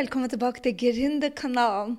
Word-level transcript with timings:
velkommen 0.00 0.30
tilbake 0.32 0.62
til 0.64 0.76
Gründerkanalen. 0.80 1.98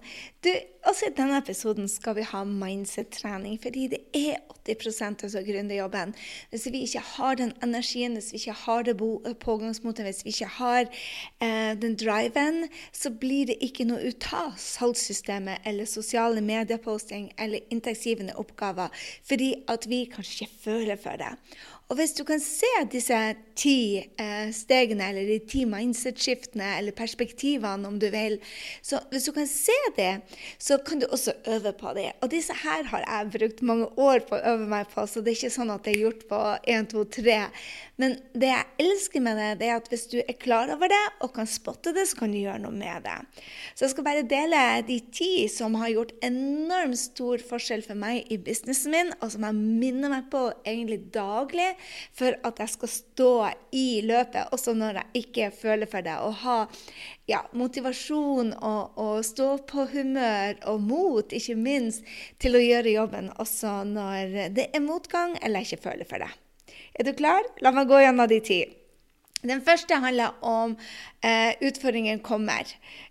Også 0.90 1.06
I 1.06 1.14
denne 1.14 1.38
episoden 1.38 1.86
skal 1.92 2.16
vi 2.18 2.24
ha 2.26 2.40
mindset-trening, 2.48 3.60
fordi 3.62 3.84
det 3.92 4.00
er 4.18 4.40
80% 4.66 5.28
av 5.28 5.44
gründerjobben. 5.46 6.14
Hvis 6.50 6.66
vi 6.74 6.82
ikke 6.88 7.04
har 7.12 7.38
den 7.38 7.52
energien, 7.62 8.16
hvis 8.18 8.32
vi 8.34 8.40
ikke 8.40 8.56
har 8.64 8.88
det 8.88 8.96
pågangsmotet, 9.44 10.08
hvis 10.08 10.24
vi 10.26 10.34
ikke 10.34 10.50
har 10.56 10.82
eh, 10.90 11.74
den 11.82 11.94
driven, 11.96 12.64
så 12.92 13.12
blir 13.14 13.52
det 13.52 13.60
ikke 13.62 13.86
noe 13.86 14.02
ut 14.02 14.30
av 14.34 14.58
salgssystemet 14.58 15.62
eller 15.70 15.86
sosiale 15.86 16.42
medieposting 16.42 17.30
eller 17.38 17.62
inntektsgivende 17.70 18.34
oppgaver, 18.42 18.90
fordi 19.22 19.54
at 19.70 19.86
vi 19.90 20.08
kanskje 20.10 20.48
ikke 20.48 20.64
føler 20.64 20.98
for 20.98 21.22
det. 21.22 21.36
Og 21.92 21.98
hvis 22.00 22.14
du 22.16 22.22
kan 22.24 22.40
se 22.40 22.70
disse 22.88 23.18
ti 23.60 24.00
eh, 24.00 24.48
stegene, 24.56 25.10
eller 25.12 25.28
de 25.28 25.42
ti 25.44 25.66
mindset-skiftene, 25.68 26.78
eller 26.80 26.96
perspektivene, 26.96 27.90
om 27.90 27.98
du 28.00 28.08
vil, 28.14 28.38
så 28.80 29.02
hvis 29.12 29.28
du 29.28 29.34
kan 29.36 29.50
se 29.50 29.76
det, 29.98 30.14
så 30.56 30.80
kan 30.88 31.02
du 31.02 31.10
også 31.10 31.36
øve 31.52 31.74
på 31.76 31.92
det. 31.98 32.14
Og 32.24 32.32
disse 32.32 32.56
her 32.64 32.88
har 32.94 33.04
jeg 33.04 33.32
brukt 33.36 33.64
mange 33.68 33.90
år 34.00 34.24
på 34.30 34.38
å 34.38 34.54
øve 34.54 34.70
meg 34.72 34.88
på, 34.94 35.04
så 35.04 35.20
det 35.20 35.34
er 35.34 35.40
ikke 35.42 35.58
sånn 35.58 35.74
at 35.76 35.84
det 35.84 35.98
er 35.98 36.06
gjort 36.06 36.24
på 36.32 36.42
én, 36.72 36.88
to, 36.88 37.04
tre. 37.12 37.42
Men 38.00 38.16
det 38.32 38.54
jeg 38.54 38.88
elsker 38.88 39.22
med 39.28 39.38
det, 39.38 39.50
det 39.60 39.68
er 39.68 39.82
at 39.82 39.92
hvis 39.92 40.08
du 40.14 40.18
er 40.22 40.40
klar 40.40 40.72
over 40.74 40.90
det 40.90 41.02
og 41.22 41.36
kan 41.36 41.50
spotte 41.50 41.92
det, 41.94 42.08
så 42.08 42.22
kan 42.22 42.32
du 42.32 42.40
gjøre 42.40 42.64
noe 42.64 42.74
med 42.74 43.04
det. 43.04 43.20
Så 43.76 43.86
jeg 43.86 43.94
skal 43.98 44.08
bare 44.08 44.24
dele 44.32 44.64
de 44.88 44.98
ti 45.12 45.32
som 45.52 45.76
har 45.84 45.92
gjort 45.92 46.16
enormt 46.24 46.98
stor 46.98 47.44
forskjell 47.52 47.84
for 47.86 48.00
meg 48.00 48.32
i 48.32 48.40
businessen 48.42 48.96
min, 48.96 49.14
og 49.20 49.36
som 49.36 49.44
jeg 49.46 49.60
minner 49.60 50.16
meg 50.16 50.32
på 50.32 50.48
egentlig 50.64 51.02
daglig 51.14 51.70
for 52.18 52.38
at 52.48 52.62
jeg 52.64 52.74
skal 52.76 52.92
stå 52.94 53.32
i 53.76 54.02
løpet, 54.06 54.52
også 54.56 54.76
når 54.78 55.02
jeg 55.02 55.24
ikke 55.24 55.50
føler 55.62 55.90
for 55.92 56.06
det. 56.06 56.18
Og 56.26 56.36
ha 56.44 56.58
ja, 57.30 57.42
motivasjon 57.58 58.54
og, 58.58 58.98
og, 59.00 59.16
stå 59.26 59.54
på 59.70 59.88
humør 59.94 60.60
og 60.72 60.84
mot, 60.84 61.34
ikke 61.34 61.58
minst, 61.60 62.06
til 62.42 62.58
å 62.58 62.64
gjøre 62.64 62.96
jobben 62.96 63.32
også 63.42 63.82
når 63.88 64.52
det 64.56 64.70
er 64.72 64.84
motgang 64.84 65.38
eller 65.42 65.62
jeg 65.62 65.72
ikke 65.72 65.90
føler 65.90 66.10
for 66.10 66.24
det. 66.24 66.32
Er 67.00 67.08
du 67.08 67.14
klar? 67.18 67.46
La 67.64 67.72
meg 67.76 67.90
gå 67.90 68.02
gjennom 68.04 68.30
de 68.30 68.40
ti. 68.44 68.62
Den 69.42 69.64
første 69.66 69.98
handler 70.04 70.36
om 70.46 70.76
eh, 71.26 71.58
utfordringen 71.66 72.22
kommer. 72.22 72.68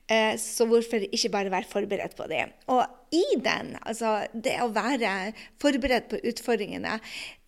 Eh, 0.06 0.36
så 0.38 0.66
hvorfor 0.70 1.02
ikke 1.08 1.32
bare 1.32 1.50
være 1.50 1.70
forberedt 1.70 2.14
på 2.18 2.28
det? 2.30 2.44
Og 2.70 2.84
i 3.10 3.24
den, 3.42 3.74
altså 3.82 4.20
det 4.32 4.54
å 4.62 4.68
være 4.70 5.32
forberedt 5.62 6.08
på 6.12 6.20
utfordringene, 6.30 6.98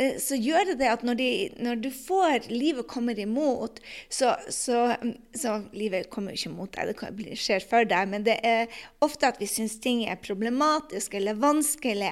eh, 0.02 0.16
så 0.18 0.34
gjør 0.34 0.72
det 0.72 0.78
det 0.80 0.88
at 0.90 1.04
når, 1.06 1.18
de, 1.20 1.28
når 1.62 1.82
du 1.84 1.88
får 1.94 2.48
livet 2.50 2.88
kommer 2.90 3.18
imot, 3.18 3.78
så, 4.10 4.34
så, 4.50 4.96
så 5.34 5.60
Livet 5.72 6.08
kommer 6.12 6.34
jo 6.34 6.40
ikke 6.40 6.50
imot 6.50 6.74
deg, 6.74 6.90
det 7.18 7.36
skjer 7.38 7.62
for 7.64 7.86
deg, 7.88 8.08
men 8.10 8.24
det 8.26 8.34
er 8.46 8.72
ofte 9.04 9.28
at 9.30 9.38
vi 9.40 9.46
syns 9.48 9.78
ting 9.82 10.02
er 10.10 10.18
problematisk 10.20 11.14
eller 11.16 11.38
vanskelig. 11.38 12.10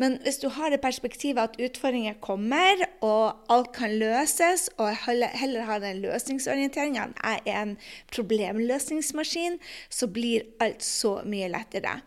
Men 0.00 0.16
hvis 0.24 0.40
du 0.42 0.48
har 0.54 0.70
det 0.72 0.80
perspektivet 0.82 1.42
at 1.42 1.58
utfordringer 1.60 2.16
kommer, 2.22 2.84
og 3.04 3.50
alt 3.52 3.72
kan 3.76 3.94
løses, 3.98 4.68
og 4.78 4.94
heller 5.04 5.66
har 5.68 5.82
den 5.82 6.02
løsningsorienteringa 6.04 7.10
jeg 7.14 7.42
er 7.46 7.60
en 7.60 7.76
problemløsningsmaskin, 8.14 9.58
så 9.90 10.08
blir 10.10 10.46
alt 10.62 10.82
så 10.84 11.16
mye 11.28 11.50
lettere. 11.52 11.98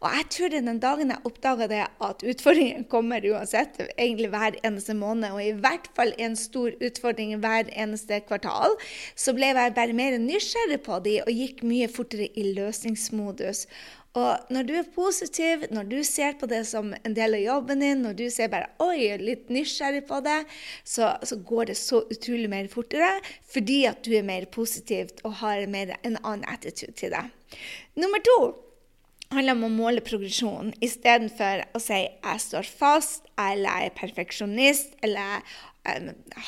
Og 0.00 0.08
jeg 0.08 0.30
tror 0.34 0.52
det 0.52 0.64
den 0.66 0.80
dagen 0.82 1.12
jeg 1.14 1.26
oppdaga 1.28 1.68
det, 1.70 1.80
at 2.02 2.22
utfordringen 2.26 2.86
kommer 2.90 3.24
uansett, 3.30 3.80
egentlig 3.94 4.30
hver 4.34 4.58
eneste 4.66 4.96
måned, 4.98 5.30
og 5.32 5.42
i 5.42 5.56
hvert 5.64 5.90
fall 5.96 6.14
en 6.18 6.36
stor 6.38 6.74
utfordring 6.84 7.36
hver 7.42 7.70
eneste 7.72 8.20
kvartal, 8.28 8.76
så 9.16 9.34
ble 9.36 9.52
jeg 9.54 9.76
bare 9.78 9.96
mer 9.96 10.18
nysgjerrig 10.20 10.80
på 10.84 11.00
de 11.04 11.20
og 11.24 11.34
gikk 11.34 11.62
mye 11.66 11.90
fortere 11.92 12.30
i 12.34 12.50
løsningsmodus. 12.56 13.66
Og 14.14 14.50
når 14.54 14.66
du 14.68 14.74
er 14.78 14.90
positiv, 14.94 15.64
når 15.74 15.88
du 15.90 15.96
ser 16.06 16.36
på 16.38 16.46
det 16.46 16.60
som 16.68 16.92
en 16.94 17.16
del 17.16 17.34
av 17.34 17.42
jobben 17.42 17.80
din, 17.82 18.04
når 18.04 18.14
du 18.20 18.28
ser 18.30 18.50
bare 18.52 18.70
oi, 18.82 19.08
litt 19.18 19.48
nysgjerrig 19.50 20.04
på 20.06 20.20
det, 20.22 20.36
så, 20.86 21.16
så 21.26 21.40
går 21.42 21.72
det 21.72 21.78
så 21.80 22.04
utrolig 22.06 22.50
mer 22.52 22.70
fortere 22.70 23.10
fordi 23.50 23.80
at 23.90 24.06
du 24.06 24.12
er 24.14 24.26
mer 24.26 24.46
positiv 24.54 25.10
og 25.24 25.40
har 25.42 25.66
mer, 25.70 25.96
en 26.06 26.20
annen 26.22 26.46
attitude 26.46 26.94
til 27.00 27.10
det. 27.14 27.24
Nummer 27.98 28.22
to 28.22 28.38
handler 29.34 29.58
om 29.58 29.68
å 29.68 29.74
måle 29.74 30.04
progresjon 30.04 30.72
istedenfor 30.84 31.66
å 31.74 31.82
si 31.82 32.00
'jeg 32.08 32.40
står 32.40 32.64
fast', 32.64 33.28
eller 33.38 33.70
'jeg 33.70 33.86
er 33.86 33.98
perfeksjonist', 34.00 34.96
eller 35.02 35.20
'jeg 35.20 35.42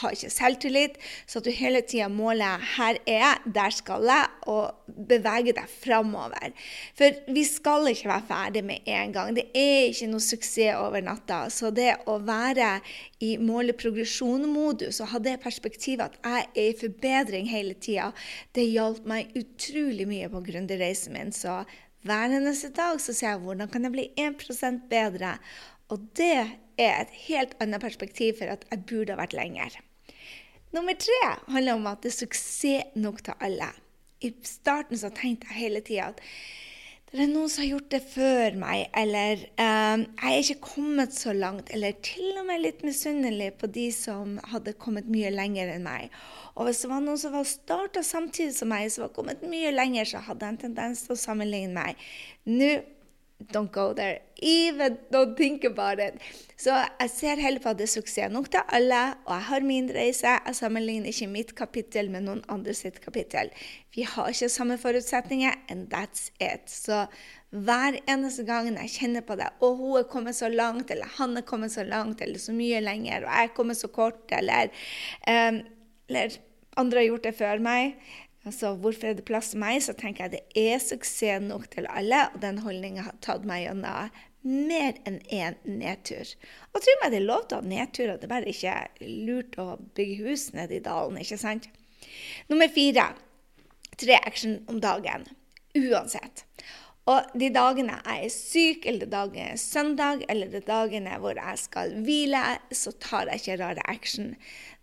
har 0.00 0.14
ikke 0.14 0.30
selvtillit, 0.32 0.94
så 1.28 1.38
at 1.38 1.44
du 1.44 1.50
hele 1.52 1.82
tida 1.82 2.08
måler 2.08 2.58
'her 2.58 2.96
er 3.06 3.20
jeg, 3.20 3.52
der 3.54 3.70
skal 3.70 4.02
jeg', 4.02 4.30
og 4.46 4.74
beveger 5.08 5.52
deg 5.52 5.68
framover. 5.68 6.52
For 6.96 7.10
vi 7.28 7.44
skal 7.44 7.86
ikke 7.86 8.08
være 8.08 8.28
ferdig 8.28 8.64
med 8.64 8.78
en 8.86 9.12
gang. 9.12 9.34
Det 9.34 9.44
er 9.54 9.90
ikke 9.90 10.08
noe 10.08 10.20
suksess 10.20 10.76
over 10.76 11.00
natta. 11.02 11.50
Så 11.50 11.70
det 11.74 11.96
å 12.06 12.18
være 12.18 12.80
i 13.20 13.36
måle-progresjon-modus 13.36 15.00
og 15.00 15.08
ha 15.08 15.18
det 15.18 15.40
perspektivet 15.40 16.00
at 16.00 16.18
jeg 16.24 16.46
er 16.56 16.70
i 16.70 16.80
forbedring 16.80 17.48
hele 17.48 17.74
tida, 17.74 18.12
det 18.54 18.72
hjalp 18.72 19.04
meg 19.04 19.32
utrolig 19.36 20.06
mye 20.08 20.28
på 20.28 20.44
gründerreisen 20.48 21.12
min. 21.12 21.32
Så 21.32 21.64
hver 22.06 22.36
eneste 22.36 22.70
dag 22.74 23.00
så 23.02 23.14
ser 23.16 23.34
jeg 23.34 23.42
hvordan 23.44 23.70
kan 23.72 23.86
jeg 23.86 23.94
bli 23.94 24.06
1% 24.20 24.84
bedre. 24.90 25.36
Og 25.88 26.02
det 26.18 26.34
er 26.76 27.00
et 27.00 27.16
helt 27.26 27.54
annet 27.62 27.82
perspektiv 27.82 28.36
for 28.40 28.52
at 28.52 28.66
jeg 28.70 28.84
burde 28.90 29.14
ha 29.14 29.20
vært 29.20 29.36
lenger. 29.36 29.78
Nummer 30.74 30.98
tre 30.98 31.20
handler 31.48 31.78
om 31.78 31.86
at 31.88 32.02
det 32.02 32.12
er 32.12 32.18
suksess 32.18 32.96
nok 32.98 33.22
til 33.24 33.38
alle. 33.40 33.70
I 34.20 34.32
starten 34.44 34.98
så 34.98 35.10
tenkte 35.14 35.48
jeg 35.50 35.60
hele 35.60 35.82
tida 35.84 36.10
at 36.12 36.20
det 37.16 37.24
er 37.24 37.30
noen 37.32 37.50
som 37.50 37.62
har 37.62 37.70
gjort 37.70 37.92
det 37.94 38.00
før 38.06 38.56
meg, 38.60 38.86
eller 38.96 39.40
eh, 39.42 40.02
jeg 40.02 40.32
er 40.32 40.42
ikke 40.42 40.68
kommet 40.68 41.14
så 41.16 41.32
langt, 41.36 41.70
eller 41.74 41.96
til 42.04 42.36
og 42.36 42.46
med 42.48 42.62
litt 42.62 42.82
misunnelig 42.86 43.52
på 43.60 43.70
de 43.72 43.86
som 43.94 44.36
hadde 44.52 44.76
kommet 44.80 45.08
mye 45.10 45.32
lenger 45.32 45.72
enn 45.74 45.86
meg. 45.86 46.12
Og 46.56 46.68
hvis 46.68 46.82
det 46.84 46.90
var 46.92 47.02
noen 47.04 47.20
som 47.20 47.34
var 47.36 47.48
starta 47.48 48.02
samtidig 48.04 48.56
som 48.56 48.70
meg, 48.72 48.90
som 48.92 49.06
var 49.06 49.14
kommet 49.16 49.44
mye 49.48 49.72
lenger, 49.74 50.08
så 50.08 50.22
hadde 50.28 50.44
jeg 50.44 50.56
en 50.56 50.62
tendens 50.66 51.04
til 51.06 51.16
å 51.16 51.20
sammenligne 51.20 51.76
meg. 51.76 52.04
Nå 52.48 52.70
Don't 53.52 53.70
go 53.70 53.92
there. 53.92 54.20
Even 54.40 54.96
don't 55.12 55.36
think 55.36 55.64
about 55.64 56.00
it. 56.00 56.14
Så 56.56 56.72
jeg 56.72 57.10
ser 57.12 57.36
heller 57.36 57.60
på 57.60 57.68
at 57.68 57.78
det 57.78 57.84
er 57.84 57.92
suksess 57.92 58.32
nok 58.32 58.48
til 58.50 58.62
alle, 58.72 59.00
og 59.26 59.34
jeg 59.34 59.44
har 59.50 59.66
min 59.68 59.90
reise. 59.92 60.30
Jeg 60.46 60.56
sammenligner 60.56 61.12
ikke 61.12 61.28
mitt 61.28 61.52
kapittel 61.58 62.08
med 62.10 62.24
noen 62.24 62.40
andre 62.48 62.72
sitt 62.74 62.96
kapittel. 63.04 63.52
Vi 63.92 64.06
har 64.08 64.32
ikke 64.32 64.48
samme 64.48 64.78
forutsetninger, 64.80 65.52
and 65.68 65.92
that's 65.92 66.30
it. 66.40 66.64
Så 66.72 67.04
hver 67.52 68.00
eneste 68.08 68.46
gang 68.48 68.72
jeg 68.72 68.94
kjenner 68.96 69.20
på 69.20 69.36
det, 69.36 69.52
og 69.60 69.76
hun 69.76 70.00
er 70.00 70.08
kommet 70.08 70.36
så 70.36 70.48
langt, 70.48 70.90
eller 70.90 71.12
han 71.18 71.36
er 71.36 71.44
kommet 71.44 71.76
så 71.76 71.84
langt, 71.84 72.24
eller 72.24 72.40
så 72.40 72.56
mye 72.56 72.80
lenger, 72.80 73.28
og 73.28 73.30
jeg 73.36 73.50
er 73.50 73.56
kommet 73.56 73.76
så 73.76 73.92
kort, 73.92 74.24
eller, 74.32 74.72
um, 75.28 75.60
eller 76.08 76.40
andre 76.76 76.98
har 77.02 77.10
gjort 77.10 77.28
det 77.28 77.36
før 77.36 77.60
meg 77.64 78.00
Altså, 78.46 78.76
hvorfor 78.78 79.10
er 79.10 79.18
det 79.18 79.26
plass 79.26 79.50
til 79.52 79.60
meg? 79.62 79.80
Så 79.82 79.96
tenker 79.98 80.26
jeg 80.26 80.36
det 80.36 80.68
er 80.70 80.78
suksess 80.82 81.42
nok 81.42 81.66
til 81.72 81.88
alle, 81.90 82.28
og 82.30 82.40
den 82.44 82.62
holdninga 82.62 83.08
har 83.08 83.18
tatt 83.24 83.46
meg 83.48 83.64
gjennom 83.64 84.14
mer 84.46 84.98
enn 85.08 85.18
én 85.34 85.56
nedtur. 85.66 86.30
Og 86.70 86.82
tro 86.82 86.94
meg, 87.02 87.10
det 87.10 87.18
er 87.18 87.26
lov 87.26 87.48
til 87.48 87.58
å 87.58 87.64
ha 87.64 87.70
nedturer, 87.72 88.20
det 88.20 88.28
er 88.28 88.34
bare 88.36 88.52
ikke 88.52 88.76
lurt 89.26 89.58
å 89.58 89.72
bygge 89.98 90.28
hus 90.28 90.48
nede 90.54 90.78
i 90.78 90.84
dalen, 90.84 91.18
ikke 91.18 91.40
sant? 91.40 91.66
Nummer 92.46 92.70
fire 92.70 93.08
tre 93.98 94.20
action 94.22 94.60
om 94.70 94.78
dagen. 94.80 95.26
Uansett. 95.76 96.45
Og 97.06 97.28
de 97.38 97.52
dagene 97.54 98.00
jeg 98.00 98.24
er 98.26 98.32
syk, 98.34 98.86
eller 98.88 99.06
de 99.06 99.12
dagene 99.12 99.52
er 99.52 99.60
søndag, 99.62 100.24
eller 100.32 100.50
de 100.50 100.60
dagene 100.66 101.18
hvor 101.22 101.38
jeg 101.38 101.60
skal 101.62 101.94
hvile, 102.02 102.42
så 102.74 102.90
tar 102.98 103.30
jeg 103.30 103.42
ikke 103.42 103.58
rare 103.62 103.84
action. 103.92 104.32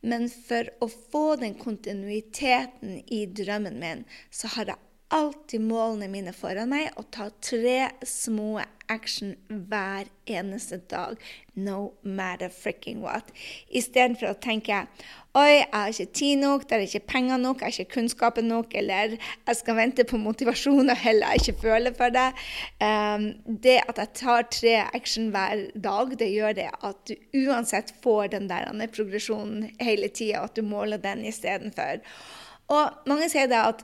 Men 0.07 0.29
for 0.31 0.71
å 0.79 0.87
få 0.91 1.25
den 1.41 1.57
kontinuiteten 1.59 3.01
i 3.11 3.25
drømmen 3.27 3.79
min, 3.83 4.05
så 4.31 4.53
har 4.55 4.71
jeg 4.71 4.92
alltid 5.13 5.61
målene 5.61 6.07
mine 6.09 6.33
foran 6.35 6.71
meg 6.71 6.93
og 6.97 7.09
ta 7.13 7.29
tre 7.43 7.89
små 8.07 8.61
action 8.91 9.35
hver 9.47 10.09
eneste 10.29 10.79
dag. 10.89 11.19
No 11.55 11.93
matter 12.01 12.49
fricking 12.49 13.03
what. 13.03 13.29
Istedenfor 13.69 14.31
å 14.31 14.39
tenke 14.41 14.85
oi, 15.37 15.59
jeg 15.59 15.69
har 15.73 15.91
ikke 15.91 16.15
tid 16.17 16.41
nok, 16.41 16.65
det 16.69 16.77
er 16.77 16.83
ikke 16.85 17.11
penger 17.13 17.39
nok, 17.41 17.61
jeg 17.61 17.65
har 17.65 17.83
ikke 17.83 17.95
kunnskapen 17.95 18.49
nok, 18.49 18.73
eller 18.77 19.15
jeg 19.17 19.57
skal 19.57 19.77
vente 19.79 20.05
på 20.05 20.19
motivasjon 20.21 20.93
og 20.93 21.01
heller 21.01 21.39
ikke 21.39 21.55
føle 21.63 21.93
for 21.97 22.13
det. 22.13 22.27
Um, 22.81 23.29
det 23.45 23.79
at 23.81 24.01
jeg 24.01 24.13
tar 24.19 24.45
tre 24.53 24.75
action 24.93 25.31
hver 25.33 25.67
dag, 25.73 26.13
det 26.19 26.29
gjør 26.33 26.57
det 26.59 26.69
at 26.73 27.01
du 27.09 27.41
uansett 27.45 27.95
får 28.03 28.33
den 28.35 28.49
der 28.49 28.69
progresjonen 28.93 29.71
hele 29.81 30.09
tida, 30.09 30.45
at 30.45 30.57
du 30.57 30.61
måler 30.65 31.01
den 31.01 31.25
istedenfor. 31.25 32.01
Og 32.73 33.09
mange 33.09 33.29
sier 33.31 33.49
det 33.49 33.59
at 33.59 33.81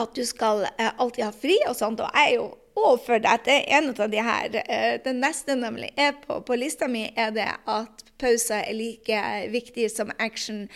at 0.00 0.14
du 0.14 0.24
skal 0.26 0.66
eh, 0.78 0.92
alltid 0.96 1.24
ha 1.24 1.32
fri 1.32 1.56
og 1.68 1.76
sånt. 1.78 2.02
Og 2.02 2.10
jeg 2.14 2.34
er 2.34 2.36
jo 2.38 2.50
òg 2.74 3.06
det 3.06 3.22
dette. 3.28 3.58
En 3.78 3.90
av 3.94 4.10
de 4.10 4.22
her, 4.22 4.62
eh, 4.66 5.00
Den 5.04 5.20
neste 5.20 5.56
nemlig 5.56 5.92
er 5.96 6.12
på, 6.26 6.40
på 6.42 6.58
lista 6.58 6.88
mi, 6.88 7.10
er 7.16 7.30
det 7.30 7.50
at 7.66 8.04
pauser 8.18 8.64
er 8.64 8.74
like 8.74 9.24
viktig 9.50 9.90
som 9.90 10.10
action. 10.18 10.68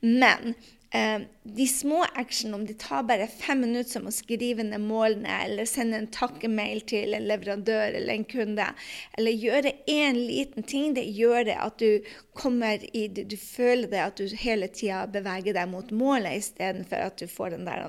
Men 0.00 0.54
eh, 0.92 1.24
de 1.42 1.66
små 1.66 2.04
action, 2.14 2.54
om 2.54 2.66
de 2.66 2.74
tar 2.74 3.02
bare 3.08 3.26
fem 3.26 3.60
minutter 3.64 3.90
som 3.90 4.06
å 4.06 4.12
skrive 4.12 4.62
ned 4.62 4.84
målene, 4.84 5.40
eller 5.46 5.64
sende 5.64 5.96
en 6.02 6.10
takkemail 6.12 6.82
til 6.88 7.16
en 7.16 7.26
leverandør 7.30 7.96
eller 7.96 8.12
en 8.14 8.28
kunde, 8.28 8.68
eller 9.16 9.42
gjøre 9.46 9.72
én 9.88 10.20
liten 10.20 10.62
ting, 10.62 10.94
det 10.94 11.06
gjør 11.16 11.48
det 11.48 11.56
at 11.56 11.80
du 11.80 12.12
kommer 12.36 12.84
i 12.92 13.08
du 13.08 13.36
føler 13.40 13.88
det 13.88 14.04
at 14.04 14.20
du 14.20 14.36
hele 14.36 14.68
tida 14.68 15.06
beveger 15.08 15.56
deg 15.56 15.72
mot 15.72 15.90
målet, 15.90 16.42
istedenfor 16.44 17.08
at 17.08 17.20
du 17.20 17.28
får 17.30 17.56
den 17.56 17.68
der 17.68 17.86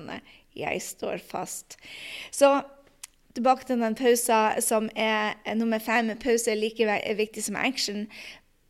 'jeg 0.58 0.82
står 0.82 1.16
fast'. 1.16 1.76
Så 2.30 2.62
tilbake 3.34 3.64
til 3.66 3.80
den 3.80 3.94
pausen 3.94 4.62
som 4.62 4.90
er 4.96 5.54
nummer 5.54 5.78
fem. 5.78 6.10
Pause 6.18 6.50
er 6.50 6.54
like 6.54 7.00
viktig 7.16 7.44
som 7.44 7.56
action. 7.56 8.06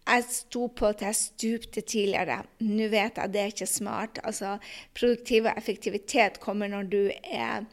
Jeg 0.09 0.25
sto 0.31 0.67
på 0.67 0.87
at 0.87 1.03
jeg 1.03 1.15
stupte 1.15 1.81
tidligere. 1.81 2.43
Nå 2.61 2.89
vet 2.89 3.19
jeg 3.19 3.25
at 3.25 3.33
det 3.33 3.41
er 3.41 3.53
ikke 3.53 3.67
smart. 3.67 4.21
Altså, 4.25 4.57
produktiv 4.95 5.45
og 5.45 5.53
effektivitet 5.57 6.41
kommer 6.41 6.69
når 6.69 6.83
du 6.83 7.11
er 7.25 7.65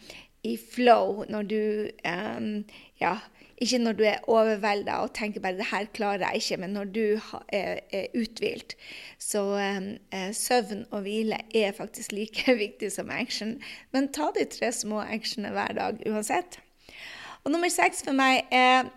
i 0.46 0.58
flow, 0.58 1.24
når 1.30 1.48
du 1.50 1.62
um, 2.06 2.52
Ja, 3.02 3.18
ikke 3.58 3.78
når 3.80 3.96
du 3.96 4.04
er 4.04 4.24
overvelda 4.28 5.00
og 5.04 5.14
tenker 5.16 5.42
bare 5.44 5.58
'det 5.58 5.68
her 5.72 5.86
klarer 5.94 6.18
jeg 6.18 6.36
ikke', 6.36 6.58
men 6.58 6.70
når 6.70 6.84
du 6.84 7.20
er, 7.50 7.80
er 7.92 8.06
uthvilt. 8.16 8.76
Så 9.20 9.42
um, 9.42 9.88
søvn 10.34 10.86
og 10.92 11.02
hvile 11.02 11.38
er 11.56 11.72
faktisk 11.72 12.12
like 12.12 12.56
viktig 12.66 12.92
som 12.92 13.10
action. 13.10 13.62
Men 13.92 14.12
ta 14.12 14.30
de 14.40 14.46
tre 14.46 14.72
små 14.72 15.00
actionene 15.02 15.54
hver 15.54 15.74
dag 15.74 16.04
uansett. 16.08 16.60
Og 17.44 17.52
nummer 17.52 17.70
seks 17.70 18.04
for 18.04 18.12
meg 18.12 18.46
er 18.52 18.92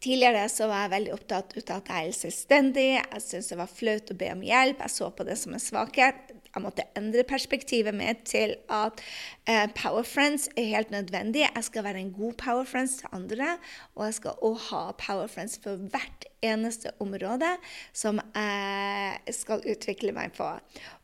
Tidligere 0.00 0.48
så 0.52 0.66
var 0.68 0.82
jeg 0.84 0.92
veldig 0.92 1.12
opptatt 1.14 1.54
av 1.56 1.78
at 1.78 1.88
jeg 1.88 2.08
er 2.08 2.16
selvstendig. 2.16 2.88
Jeg 2.98 3.22
syntes 3.22 3.48
det 3.48 3.56
var 3.56 3.70
flaut 3.70 4.10
å 4.12 4.16
be 4.18 4.28
om 4.32 4.42
hjelp. 4.44 4.82
Jeg 4.84 4.92
så 4.92 5.08
på 5.08 5.24
det 5.24 5.38
som 5.40 5.54
en 5.56 5.62
svakhet. 5.62 6.25
Jeg 6.56 6.64
måtte 6.64 6.86
endre 6.96 7.20
perspektivet 7.28 7.92
mitt 7.92 8.22
til 8.30 8.54
at 8.72 9.02
eh, 9.44 9.66
Power 9.76 10.06
Friends 10.08 10.48
er 10.56 10.70
helt 10.70 10.90
nødvendig. 10.90 11.42
Jeg 11.44 11.64
skal 11.66 11.84
være 11.84 12.00
en 12.00 12.14
god 12.16 12.32
Power 12.40 12.64
Friends 12.64 12.94
til 13.02 13.10
andre, 13.12 13.58
og 13.94 14.06
jeg 14.06 14.14
skal 14.16 14.38
også 14.40 14.70
ha 14.70 14.80
Power 14.96 15.26
Friends 15.28 15.58
for 15.62 15.76
hvert 15.92 16.24
eneste 16.40 16.94
område 17.00 17.50
som 17.92 18.22
jeg 18.32 19.34
skal 19.36 19.68
utvikle 19.68 20.14
meg 20.16 20.32
på. 20.36 20.48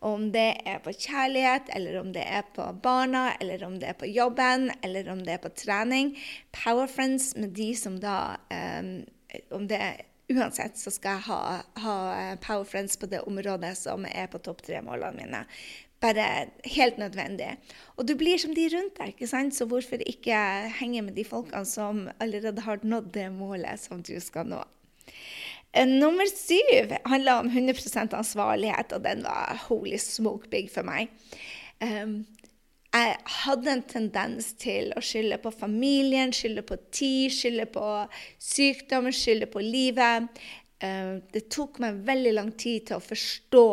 Om 0.01 0.31
det 0.33 0.49
er 0.65 0.81
på 0.81 0.95
kjærlighet, 0.97 1.69
eller 1.77 2.01
om 2.01 2.15
det 2.17 2.25
er 2.25 2.49
på 2.57 2.71
barna, 2.83 3.27
eller 3.41 3.67
om 3.67 3.77
det 3.81 3.91
er 3.93 3.99
på 4.01 4.09
jobben, 4.09 4.71
eller 4.83 5.13
om 5.13 5.21
det 5.21 5.37
er 5.37 5.43
på 5.45 5.53
trening. 5.53 6.15
Power 6.65 6.89
Friends 6.89 7.35
med 7.37 7.53
de 7.61 7.75
som 7.77 8.01
da 8.01 8.39
eh, 8.49 9.05
Om 9.51 9.63
det 9.69 9.79
er 9.81 10.01
uansett 10.33 10.79
så 10.81 10.93
skal 10.95 11.19
jeg 11.19 11.27
ha, 11.29 11.63
ha 11.85 11.97
eh, 12.17 12.35
Power 12.43 12.67
Friends 12.69 12.99
på 12.99 13.09
det 13.11 13.23
området 13.29 13.75
som 13.79 14.07
er 14.09 14.29
på 14.33 14.41
topp 14.43 14.65
tre-målene 14.67 15.19
mine. 15.19 15.43
Bare 16.03 16.27
helt 16.67 16.99
nødvendig. 16.99 17.53
Og 17.95 18.09
du 18.09 18.17
blir 18.19 18.41
som 18.43 18.55
de 18.57 18.67
rundt 18.73 18.99
deg, 18.99 19.15
ikke 19.15 19.31
sant? 19.31 19.55
så 19.55 19.69
hvorfor 19.71 20.03
ikke 20.03 20.39
henge 20.81 21.05
med 21.07 21.15
de 21.19 21.25
folkene 21.27 21.69
som 21.69 22.09
allerede 22.19 22.65
har 22.67 22.83
nådd 22.83 23.13
det 23.15 23.29
målet 23.35 23.81
som 23.85 24.03
du 24.03 24.17
skal 24.21 24.51
nå? 24.51 24.63
Eh, 25.73 25.89
nummer 25.89 26.27
syv 26.27 26.97
handler 27.07 27.45
om 27.45 27.51
100% 27.51 28.17
ansvarlighet, 28.19 28.93
og 28.93 29.05
den 29.07 29.23
var 29.25 29.63
holy 29.69 29.97
smoke 29.97 30.51
big 30.51 30.71
for 30.71 30.85
meg. 30.87 31.13
Um, 31.83 32.23
jeg 32.93 33.17
hadde 33.43 33.73
en 33.73 33.85
tendens 33.89 34.53
til 34.61 34.91
å 34.97 35.03
skylde 35.05 35.39
på 35.41 35.53
familien, 35.55 36.33
skylde 36.35 36.65
på 36.67 36.77
tid, 36.93 37.33
skylde 37.33 37.67
på 37.73 37.87
sykdom, 38.43 39.09
skylde 39.17 39.49
på 39.53 39.63
livet. 39.65 40.43
Eh, 40.83 41.15
det 41.33 41.47
tok 41.53 41.81
meg 41.83 42.03
veldig 42.07 42.35
lang 42.37 42.51
tid 42.53 42.91
til 42.91 42.99
å 42.99 43.05
forstå, 43.05 43.67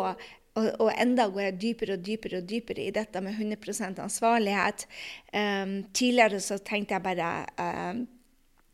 og, 0.60 0.90
enda 0.92 1.28
går 1.32 1.44
jeg 1.44 1.60
dypere 1.62 1.96
og 1.96 2.02
dypere 2.04 2.40
og 2.42 2.48
dypere 2.50 2.84
i 2.84 2.94
dette 2.96 3.22
med 3.24 3.38
100 3.38 4.02
ansvarlighet. 4.04 4.88
Um, 5.32 5.76
tidligere 5.96 6.42
så 6.44 6.58
tenkte 6.58 6.98
jeg 6.98 7.06
bare 7.06 7.30
Eh, 7.60 8.19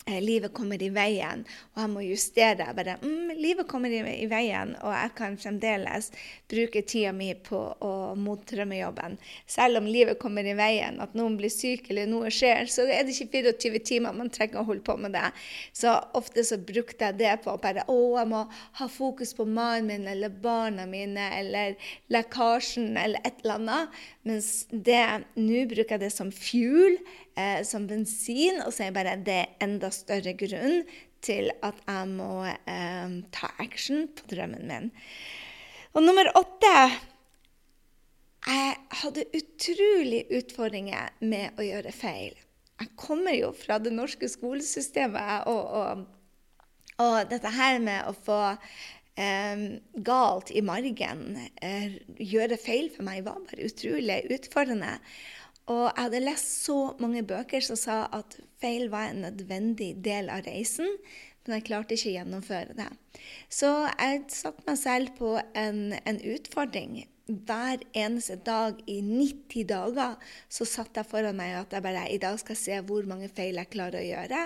livet 0.06 0.54
kommer 0.54 0.82
i 0.82 0.92
veien, 0.94 1.42
og 1.74 1.82
jeg 1.82 1.90
må 1.90 2.04
justere. 2.06 2.68
Bare, 2.78 2.98
mm, 3.02 3.32
livet 3.42 3.68
kommer 3.68 3.90
i, 3.90 4.02
i, 4.22 4.28
veien, 4.30 4.76
og 4.86 4.94
jeg 4.94 5.14
kan 5.18 5.38
fremdeles 5.42 6.12
bruke 6.52 6.84
tida 6.86 7.14
mi 7.16 7.32
på 7.34 7.62
å 7.82 7.92
mot 8.20 8.44
drømmejobben. 8.46 9.18
Selv 9.50 9.82
om 9.82 9.90
livet 9.90 10.20
kommer 10.22 10.46
i 10.46 10.54
veien, 10.58 11.00
at 11.02 11.18
noen 11.18 11.40
blir 11.40 11.50
syk 11.50 11.90
eller 11.90 12.10
noe 12.12 12.30
skjer, 12.34 12.70
så 12.70 12.86
er 12.86 13.08
det 13.08 13.18
ikke 13.18 13.42
24 13.50 13.84
timer 13.90 14.18
man 14.18 14.30
trenger 14.30 14.62
å 14.62 14.68
holde 14.70 14.86
på 14.86 14.98
med 15.02 15.16
det. 15.18 15.26
Så 15.74 15.96
ofte 16.18 16.46
så 16.46 16.62
brukte 16.62 17.10
jeg 17.10 17.20
det 17.24 17.34
på 17.46 17.58
bare 17.62 17.88
å, 17.90 18.00
jeg 18.20 18.30
må 18.30 18.46
ha 18.80 18.90
fokus 18.92 19.34
på 19.34 19.48
mannen 19.50 19.90
min 19.90 20.08
eller 20.10 20.30
barna 20.30 20.86
mine 20.90 21.28
eller 21.40 21.76
lekkasjen 22.14 22.94
eller 22.98 23.26
et 23.26 23.42
eller 23.44 23.58
annet. 23.58 24.00
Mens 24.26 24.50
det, 24.70 25.04
nå 25.38 25.66
bruker 25.70 25.98
jeg 25.98 26.06
det 26.06 26.14
som 26.14 26.32
fuel 26.34 27.00
eh, 27.36 27.62
som 27.68 27.88
bensin, 27.88 28.62
og 28.66 28.74
så 28.74 28.84
er 28.84 28.90
jeg 28.90 28.98
bare 28.98 29.16
det 29.26 29.42
enda 29.64 29.92
større 29.96 30.36
grunn 30.38 30.84
til 31.26 31.50
at 31.66 31.82
jeg 31.88 32.10
må 32.14 32.46
eh, 32.46 33.20
ta 33.34 33.52
action 33.62 34.08
på 34.16 34.30
drømmen 34.32 34.66
min. 34.70 34.90
Og 35.96 36.04
nummer 36.04 36.28
åtte 36.36 36.74
Jeg 38.46 38.74
hadde 39.02 39.30
utrolig 39.34 40.26
utfordringer 40.38 41.16
med 41.26 41.58
å 41.58 41.66
gjøre 41.66 41.94
feil. 41.96 42.36
Jeg 42.76 42.92
kommer 43.00 43.34
jo 43.34 43.54
fra 43.56 43.80
det 43.80 43.94
norske 43.96 44.28
skolesystemet, 44.30 45.48
og, 45.48 45.64
og, 45.80 46.04
og 47.02 47.16
dette 47.32 47.54
her 47.56 47.80
med 47.82 48.06
å 48.06 48.14
få 48.14 48.42
eh, 48.52 49.64
galt 49.96 50.52
i 50.52 50.62
margen, 50.66 51.40
eh, 51.64 51.96
gjøre 52.20 52.60
feil 52.60 52.92
for 52.94 53.08
meg, 53.08 53.24
var 53.26 53.40
bare 53.48 53.70
utrolig 53.72 54.20
utfordrende. 54.36 54.98
Og 55.72 55.86
jeg 55.88 56.04
hadde 56.04 56.22
lest 56.22 56.52
så 56.66 56.80
mange 57.02 57.24
bøker 57.26 57.64
som 57.66 57.78
sa 57.80 58.04
at 58.14 58.38
feil 58.62 58.92
var 58.94 59.10
en 59.10 59.24
nødvendig 59.26 59.96
del 60.06 60.30
av 60.30 60.46
reisen, 60.46 60.90
men 61.46 61.58
jeg 61.58 61.66
klarte 61.68 61.98
ikke 61.98 62.12
å 62.12 62.16
gjennomføre 62.20 62.78
det. 62.78 62.88
Så 63.54 63.72
jeg 63.88 64.24
satte 64.34 64.66
meg 64.68 64.80
selv 64.82 65.18
på 65.18 65.36
en, 65.58 65.82
en 65.98 66.22
utfordring. 66.34 67.04
Hver 67.26 67.82
eneste 67.98 68.38
dag 68.46 68.78
i 68.90 69.00
90 69.02 69.66
dager 69.70 70.18
så 70.46 70.66
satte 70.70 71.02
jeg 71.02 71.10
foran 71.10 71.38
meg 71.38 71.56
at 71.58 71.74
jeg 71.74 71.86
bare 71.86 72.06
i 72.14 72.20
dag 72.22 72.38
skal 72.38 72.60
se 72.60 72.78
hvor 72.86 73.08
mange 73.10 73.32
feil 73.34 73.58
jeg 73.58 73.72
klarer 73.74 74.02
å 74.02 74.06
gjøre, 74.06 74.42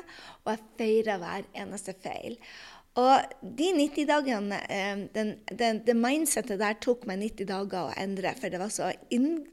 og 0.45 0.53
jeg 0.53 0.67
feirer 0.79 1.19
hver 1.19 1.49
eneste 1.59 1.95
feil. 1.99 2.39
Og 2.97 3.21
de 3.41 3.69
90 3.77 4.07
dagene, 4.09 4.57
eh, 4.71 5.05
den, 5.13 5.35
den, 5.51 5.83
det 5.85 5.95
mindsettet 5.95 6.59
der 6.59 6.79
tok 6.81 7.05
meg 7.07 7.21
90 7.21 7.47
dager 7.51 7.87
å 7.87 7.95
endre, 7.99 8.33
for 8.39 8.49
det 8.49 8.59
var 8.61 8.73
så 8.73 8.89
inn 9.13 9.45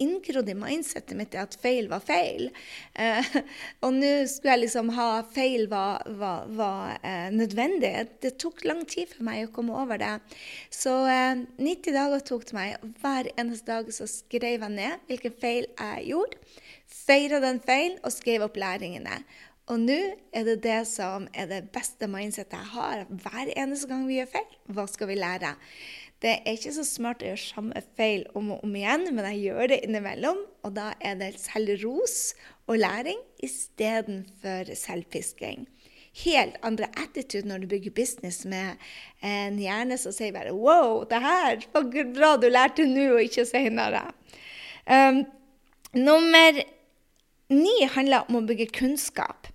inngrodd 0.00 0.48
i 0.48 0.54
mindsettet 0.54 1.16
mitt 1.16 1.34
at 1.36 1.56
feil 1.60 1.88
var 1.90 2.00
feil. 2.00 2.48
Eh, 2.94 3.24
og 3.84 3.92
nå 3.96 4.12
skulle 4.28 4.54
jeg 4.54 4.62
liksom 4.64 4.92
ha 4.96 5.22
feil 5.34 5.68
var, 5.68 6.04
var, 6.20 6.46
var 6.48 6.98
eh, 7.02 7.28
nødvendig. 7.32 8.08
Det 8.22 8.38
tok 8.38 8.64
lang 8.64 8.84
tid 8.88 9.08
for 9.12 9.24
meg 9.24 9.46
å 9.46 9.52
komme 9.52 9.76
over 9.76 10.00
det. 10.00 10.14
Så 10.70 10.94
eh, 11.10 11.44
90 11.58 11.96
dager 11.96 12.24
tok 12.24 12.48
det 12.48 12.56
meg. 12.56 12.88
Hver 13.02 13.30
eneste 13.36 13.70
dag 13.70 13.92
så 13.92 14.08
skrev 14.08 14.64
jeg 14.64 14.74
ned 14.76 15.06
hvilken 15.10 15.36
feil 15.40 15.68
jeg 15.68 16.10
gjorde. 16.12 16.40
Feira 16.90 17.38
den 17.42 17.60
feilen 17.62 18.00
og 18.04 18.12
skrev 18.14 18.44
opp 18.46 18.58
læringene. 18.58 19.22
Og 19.70 19.78
nå 19.78 19.98
er 20.34 20.46
det 20.48 20.60
det 20.64 20.80
som 20.90 21.28
er 21.30 21.46
det 21.50 21.60
beste 21.74 22.08
mindsettet 22.10 22.58
jeg 22.58 22.72
har. 22.72 23.04
Hver 23.06 23.52
eneste 23.54 23.86
gang 23.90 24.06
vi 24.08 24.18
gjør 24.18 24.32
feil, 24.32 24.54
hva 24.74 24.86
skal 24.90 25.10
vi 25.12 25.18
lære? 25.20 25.52
Det 26.20 26.32
er 26.42 26.56
ikke 26.56 26.72
så 26.74 26.82
smart 26.84 27.22
å 27.22 27.28
gjøre 27.30 27.40
samme 27.40 27.82
feil 27.96 28.26
om 28.36 28.50
og 28.56 28.64
om 28.66 28.72
igjen, 28.76 29.06
men 29.14 29.28
jeg 29.30 29.44
gjør 29.46 29.70
det 29.70 29.78
innimellom. 29.86 30.40
Og 30.66 30.74
da 30.76 30.90
er 30.98 31.20
det 31.20 31.36
selvros 31.40 32.16
og 32.66 32.80
læring 32.82 33.20
istedenfor 33.46 34.74
selvpisking. 34.76 35.68
Helt 36.24 36.58
andre 36.66 36.90
attitude 36.98 37.46
når 37.46 37.62
du 37.62 37.70
bygger 37.70 37.94
business 37.94 38.42
med 38.44 38.82
en 39.22 39.60
hjerne 39.62 39.94
som 40.02 40.12
sier 40.12 40.34
bare 40.34 40.50
Wow, 40.50 41.04
det 41.08 41.22
her 41.22 41.62
var 41.70 41.86
bra 42.16 42.34
du 42.42 42.48
lærte 42.50 42.88
nå, 42.90 43.12
og 43.14 43.22
ikke 43.22 43.46
senere. 43.46 44.02
Um, 44.90 45.22
nummer 45.94 46.58
ni 47.50 47.86
handler 47.90 48.28
om 48.28 48.40
å 48.40 48.46
bygge 48.46 48.70
kunnskap. 48.76 49.48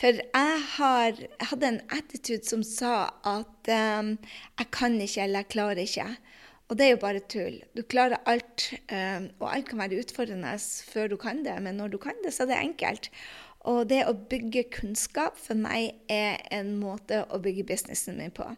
For 0.00 0.18
jeg, 0.18 0.58
har, 0.76 1.18
jeg 1.20 1.48
hadde 1.52 1.68
en 1.68 1.80
attitude 1.94 2.48
som 2.48 2.64
sa 2.66 3.12
at 3.28 3.72
um, 4.00 4.14
jeg 4.58 4.70
kan 4.74 4.98
ikke 5.00 5.26
eller 5.26 5.44
jeg 5.44 5.52
klarer 5.54 5.82
ikke. 5.84 6.08
Og 6.70 6.78
det 6.78 6.86
er 6.86 6.94
jo 6.94 7.02
bare 7.02 7.24
tull. 7.28 7.60
Du 7.76 7.82
klarer 7.84 8.22
alt, 8.30 8.70
um, 8.88 9.28
og 9.42 9.48
alt 9.52 9.68
kan 9.68 9.82
være 9.82 10.00
utfordrende 10.00 10.56
før 10.88 11.12
du 11.12 11.18
kan 11.20 11.44
det, 11.44 11.58
men 11.62 11.76
når 11.80 11.94
du 11.94 11.98
kan 12.02 12.16
det, 12.24 12.32
så 12.34 12.46
er 12.46 12.54
det 12.54 12.60
enkelt. 12.62 13.10
Og 13.70 13.84
det 13.92 14.00
å 14.08 14.14
bygge 14.16 14.64
kunnskap 14.74 15.36
for 15.38 15.58
meg 15.58 15.92
er 16.10 16.40
en 16.54 16.72
måte 16.80 17.20
å 17.30 17.38
bygge 17.42 17.68
businessen 17.68 18.18
min 18.18 18.32
på. 18.34 18.48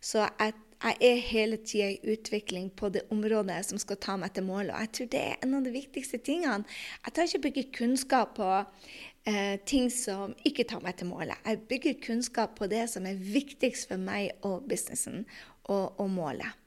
Så 0.00 0.22
jeg 0.24 0.54
jeg 0.84 0.96
er 1.00 1.22
hele 1.30 1.56
tida 1.64 1.88
i 1.94 2.12
utvikling 2.12 2.68
på 2.76 2.90
det 2.92 3.06
området 3.14 3.60
som 3.68 3.80
skal 3.80 3.98
ta 4.00 4.16
meg 4.20 4.34
til 4.36 4.44
målet. 4.44 4.74
Og 4.74 4.84
jeg 4.84 4.92
tror 4.96 5.10
det 5.14 5.22
er 5.22 5.38
en 5.46 5.56
av 5.58 5.64
de 5.64 5.72
viktigste 5.74 6.20
tingene. 6.24 6.68
Jeg 7.06 7.14
tar 7.16 7.28
ikke 7.28 7.44
bygger 7.46 7.70
kunnskap 7.78 8.34
på 8.36 8.50
eh, 8.60 9.56
ting 9.64 9.88
som 9.92 10.34
ikke 10.44 10.66
tar 10.68 10.84
meg 10.84 10.98
til 11.00 11.08
målet. 11.12 11.38
Jeg 11.46 11.64
bygger 11.70 12.02
kunnskap 12.04 12.58
på 12.58 12.68
det 12.68 12.84
som 12.92 13.08
er 13.08 13.16
viktigst 13.16 13.88
for 13.88 14.00
meg 14.00 14.34
og 14.44 14.68
businessen 14.68 15.24
og, 15.64 15.96
og 15.96 16.10
målet. 16.12 16.63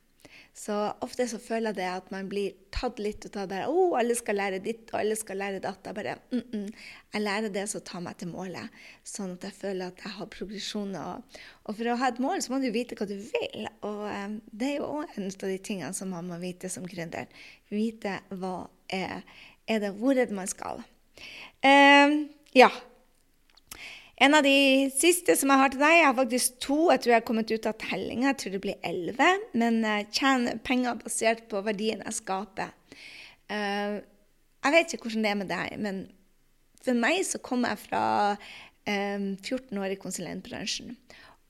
Så 0.58 0.74
ofte 1.06 1.28
så 1.30 1.38
føler 1.38 1.70
jeg 1.70 1.78
det 1.78 1.88
at 1.92 2.08
man 2.10 2.26
blir 2.32 2.56
tatt 2.74 2.98
litt 2.98 3.28
ut 3.28 3.36
av 3.38 3.46
det. 3.52 3.60
Oh, 3.70 3.94
alle 4.00 4.16
skal 4.18 4.40
lære 4.40 4.58
ditt, 4.66 4.88
og 4.90 4.98
alle 5.04 5.18
skal 5.20 5.38
lære 5.38 5.60
datt. 5.62 5.86
Jeg 5.86 5.96
bare 5.96 6.16
mm 6.32 6.42
-mm. 6.52 6.74
Jeg 7.14 7.22
lærer 7.22 7.50
det 7.50 7.70
som 7.70 7.82
tar 7.82 8.00
meg 8.00 8.18
til 8.18 8.28
målet, 8.28 8.70
sånn 9.04 9.32
at 9.32 9.44
jeg 9.44 9.54
føler 9.54 9.88
at 9.88 10.02
jeg 10.04 10.12
har 10.12 10.26
progresjon. 10.26 10.96
Og, 10.96 11.24
og 11.64 11.76
for 11.76 11.84
å 11.84 11.96
ha 11.96 12.08
et 12.08 12.20
mål, 12.20 12.42
så 12.42 12.54
må 12.54 12.60
du 12.60 12.72
vite 12.72 12.96
hva 12.96 13.06
du 13.06 13.16
vil. 13.16 13.68
Og 13.82 14.26
um, 14.26 14.42
det 14.52 14.68
er 14.68 14.76
jo 14.78 14.84
òg 14.84 15.06
en 15.18 15.26
av 15.26 15.50
de 15.50 15.58
tingene 15.58 15.94
som 15.94 16.10
man 16.10 16.28
må 16.28 16.38
vite 16.38 16.70
som 16.70 16.88
gründer. 16.88 17.26
Vite 17.70 18.20
hva 18.30 18.68
er, 18.90 19.22
er 19.68 19.80
det, 19.80 19.92
hvor 19.92 20.18
er 20.18 20.26
det 20.26 20.36
man 20.36 20.48
skal. 20.48 20.84
Um, 21.64 22.30
ja, 22.56 22.70
en 24.18 24.34
av 24.34 24.42
de 24.46 24.90
siste 24.98 25.36
som 25.38 25.52
jeg 25.54 25.62
har 25.62 25.72
til 25.74 25.82
deg, 25.84 25.96
jeg 26.00 26.08
har 26.08 26.18
faktisk 26.18 26.60
to. 26.64 26.78
Jeg 26.90 27.04
tror 27.04 27.12
jeg 27.14 27.22
har 27.22 27.28
kommet 27.28 27.52
ut 27.54 27.68
av 27.70 27.76
tellinga. 27.84 28.32
Jeg 28.32 28.40
tror 28.42 28.56
det 28.56 28.62
blir 28.64 28.80
elleve. 28.90 29.28
Men 29.54 29.78
jeg 29.86 30.08
tjener 30.18 30.62
penger 30.66 30.98
basert 31.04 31.44
på 31.52 31.62
verdien 31.66 32.02
jeg 32.02 32.18
skaper. 32.18 32.74
Uh, 33.48 34.02
jeg 34.66 34.74
vet 34.74 34.96
ikke 34.96 35.08
hvordan 35.08 35.28
det 35.28 35.32
er 35.32 35.40
med 35.40 35.52
deg, 35.52 35.76
men 35.80 36.00
for 36.84 36.98
meg 36.98 37.22
så 37.28 37.40
kommer 37.44 37.72
jeg 37.76 37.84
fra 37.86 38.04
um, 38.34 39.30
14 39.38 39.80
år 39.80 39.94
i 39.94 40.00
konsulentbransjen. 40.02 40.98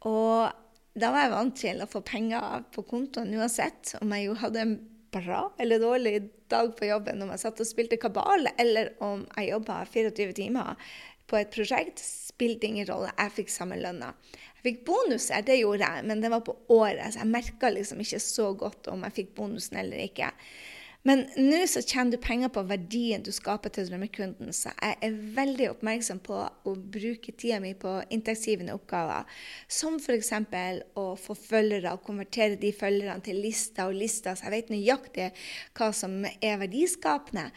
Og 0.05 0.51
da 0.97 1.09
var 1.13 1.25
jeg 1.25 1.33
vant 1.33 1.57
til 1.57 1.81
å 1.81 1.89
få 1.89 2.03
penger 2.05 2.67
på 2.75 2.83
kontoen 2.89 3.33
uansett 3.37 3.95
om 4.01 4.13
jeg 4.13 4.27
jo 4.27 4.37
hadde 4.43 4.63
en 4.63 4.77
bra 5.13 5.47
eller 5.61 5.81
dårlig 5.81 6.15
dag 6.51 6.71
på 6.77 6.89
jobben, 6.89 7.21
om 7.23 7.31
jeg 7.33 7.41
satt 7.41 7.61
og 7.63 7.69
spilte 7.69 7.99
kabal, 8.01 8.49
eller 8.59 8.91
om 9.03 9.23
jeg 9.37 9.53
jobba 9.53 9.81
24 9.87 10.35
timer 10.37 10.75
på 11.27 11.39
et 11.39 11.51
prosjekt, 11.53 12.01
spilte 12.03 12.69
ingen 12.69 12.87
rolle. 12.89 13.11
Jeg 13.17 13.35
fikk 13.41 13.53
samme 13.53 13.79
lønna. 13.81 14.13
Jeg 14.57 14.65
fikk 14.69 14.79
bonuser, 14.87 15.43
det 15.45 15.59
gjorde 15.59 15.85
jeg, 15.85 16.07
men 16.09 16.23
det 16.23 16.31
var 16.33 16.45
på 16.47 16.55
året, 16.73 17.13
så 17.13 17.21
jeg 17.23 17.33
merka 17.33 17.71
liksom 17.73 18.01
ikke 18.03 18.23
så 18.23 18.49
godt 18.57 18.89
om 18.93 19.05
jeg 19.07 19.19
fikk 19.21 19.37
bonusen 19.37 19.79
eller 19.83 20.07
ikke. 20.07 20.31
Men 21.07 21.21
nå 21.39 21.61
så 21.69 21.79
tjener 21.85 22.17
du 22.17 22.19
penger 22.19 22.49
på 22.51 22.65
verdien 22.67 23.21
du 23.23 23.29
skaper 23.31 23.71
til 23.71 23.85
drømmekunden, 23.87 24.49
så 24.51 24.73
jeg 24.75 24.97
er 25.07 25.19
veldig 25.37 25.69
oppmerksom 25.71 26.19
på 26.25 26.41
å 26.41 26.73
bruke 26.75 27.31
tida 27.31 27.61
mi 27.63 27.71
på 27.79 27.93
inntektsgivende 28.11 28.75
oppgaver, 28.75 29.23
som 29.71 29.95
f.eks. 30.01 30.33
å 30.99 31.05
få 31.21 31.37
følgere 31.37 31.95
og 31.95 32.03
konvertere 32.07 32.59
de 32.59 32.73
følgerne 32.75 33.23
til 33.23 33.39
lister 33.45 33.87
og 33.87 33.99
lister, 34.01 34.35
så 34.35 34.49
jeg 34.49 34.55
vet 34.57 34.73
nøyaktig 34.73 35.29
hva 35.77 35.93
som 35.95 36.25
er 36.27 36.59
verdiskapende. 36.65 37.51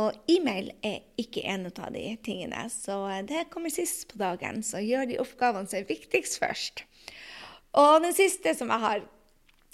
Og 0.00 0.16
e-mail 0.30 0.72
er 0.82 1.04
ikke 1.20 1.44
en 1.46 1.68
av 1.70 1.92
de 1.94 2.06
tingene, 2.26 2.64
så 2.72 2.96
det 3.28 3.46
kommer 3.52 3.70
sist 3.70 4.08
på 4.10 4.18
dagen. 4.18 4.62
Så 4.66 4.82
gjør 4.82 5.06
de 5.10 5.20
oppgavene 5.22 5.70
som 5.70 5.78
er 5.78 5.90
viktigst 5.90 6.40
først. 6.42 6.82
Og 7.78 8.02
den 8.02 8.14
siste 8.16 8.54
som 8.58 8.72
jeg 8.74 8.84
har, 8.86 9.04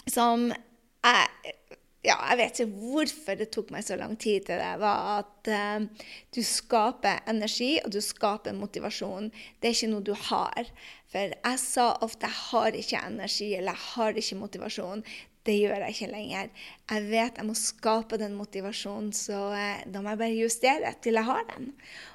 som 0.09 0.51
jeg 0.51 1.57
ja, 2.01 2.15
jeg 2.31 2.39
vet 2.41 2.61
ikke 2.63 2.81
hvorfor 2.81 3.37
det 3.37 3.47
tok 3.53 3.73
meg 3.75 3.85
så 3.85 3.97
lang 4.01 4.15
tid 4.17 4.47
til 4.47 4.57
det, 4.57 4.71
var 4.81 5.19
at 5.19 5.51
uh, 5.53 6.07
du 6.33 6.41
skaper 6.47 7.21
energi, 7.29 7.75
og 7.85 7.93
du 7.93 8.01
skaper 8.01 8.57
motivasjon. 8.57 9.29
Det 9.61 9.69
er 9.69 9.77
ikke 9.77 9.91
noe 9.93 10.07
du 10.09 10.15
har. 10.17 10.71
For 11.13 11.35
jeg 11.35 11.61
sa 11.61 11.91
ofte 12.01 12.31
jeg 12.31 12.39
har 12.47 12.79
ikke 12.79 13.03
energi 13.05 13.51
eller 13.59 13.77
jeg 13.77 13.89
har 13.91 14.23
ikke 14.23 14.41
motivasjon. 14.41 15.05
Det 15.47 15.57
gjør 15.57 15.87
jeg 15.87 15.95
ikke 15.95 16.11
lenger. 16.11 16.51
Jeg 16.91 17.07
vet 17.09 17.39
jeg 17.41 17.49
må 17.49 17.55
skape 17.57 18.19
den 18.21 18.37
motivasjonen, 18.37 19.13
så 19.17 19.47
eh, 19.57 19.87
da 19.89 20.03
må 20.03 20.13
jeg 20.13 20.21
bare 20.21 20.37
justere 20.37 20.93
til 21.01 21.17
jeg 21.17 21.29
har 21.31 21.47
den. 21.55 21.71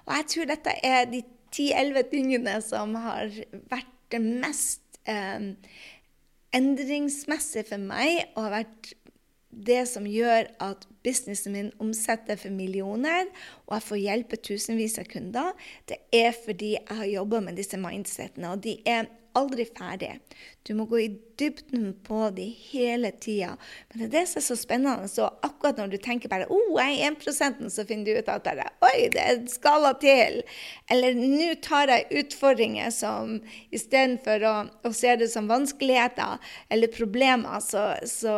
Og 0.06 0.14
jeg 0.20 0.28
tror 0.34 0.52
dette 0.52 0.76
er 0.86 1.10
de 1.10 1.24
10-11 1.56 2.10
tingene 2.12 2.60
som 2.62 2.94
har 3.00 3.34
vært 3.72 3.92
det 4.14 4.22
mest 4.22 5.00
eh, 5.10 5.56
endringsmessige 6.56 7.66
for 7.72 7.82
meg, 7.82 8.30
og 8.36 8.48
har 8.48 8.56
vært 8.60 8.94
det 9.56 9.86
som 9.88 10.08
gjør 10.08 10.50
at 10.64 10.86
businessen 11.06 11.56
min 11.56 11.70
omsetter 11.82 12.40
for 12.40 12.54
millioner, 12.54 13.30
og 13.66 13.78
jeg 13.78 13.88
får 13.88 14.02
hjelpe 14.04 14.40
tusenvis 14.44 15.00
av 15.02 15.10
kunder, 15.12 15.54
det 15.90 16.02
er 16.16 16.36
fordi 16.36 16.76
jeg 16.76 17.00
har 17.00 17.12
jobba 17.14 17.42
med 17.46 17.60
disse 17.60 17.80
mindsetene. 17.80 18.52
Og 18.52 18.64
de 18.66 18.78
er 18.90 19.08
aldri 19.36 19.68
ferdig. 19.68 20.16
Du 20.66 20.74
må 20.74 20.88
gå 20.90 21.00
i 21.00 21.10
dybden 21.38 21.92
på 22.08 22.30
de 22.34 22.46
hele 22.72 23.12
tida. 23.22 23.52
Men 23.92 24.00
det 24.00 24.06
er 24.06 24.14
det 24.16 24.24
som 24.32 24.40
er 24.40 24.46
så 24.48 24.56
spennende. 24.58 25.10
Så 25.12 25.28
akkurat 25.46 25.78
når 25.78 25.92
du 25.94 25.98
tenker 26.02 26.32
bare 26.32 26.48
oh, 26.50 26.80
jeg 26.80 27.02
er 27.06 27.14
1% 27.14 27.70
så 27.70 27.86
finner 27.86 28.08
du 28.08 28.22
ut 28.22 28.32
at 28.32 28.48
det, 28.48 28.64
er 28.64 28.88
oi, 28.88 29.10
det 29.14 29.22
er 29.22 29.44
skala 29.52 29.92
til. 30.02 30.42
Eller 30.90 31.18
nå 31.20 31.52
tar 31.66 31.92
jeg 31.92 32.24
utfordringer 32.24 32.90
som 32.96 33.36
istedenfor 33.76 34.46
å, 34.48 34.56
å 34.88 34.94
se 34.96 35.14
det 35.22 35.28
som 35.34 35.50
vanskeligheter 35.52 36.42
eller 36.74 36.94
problemer, 36.94 37.62
så, 37.62 37.86
så 38.10 38.34